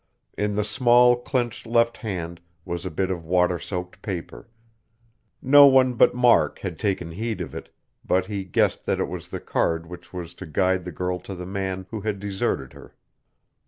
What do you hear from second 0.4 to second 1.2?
the small